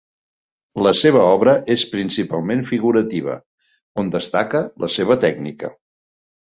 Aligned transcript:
La 0.87 0.93
seva 0.99 1.21
obra 1.33 1.53
és 1.75 1.83
principalment 1.91 2.65
figurativa, 2.71 3.39
on 4.05 4.13
destaca 4.19 4.67
la 4.87 4.95
seva 4.99 5.23
tècnica. 5.29 5.77